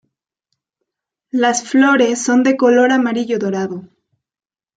[1.29, 3.87] Las flores son de color amarillo dorado.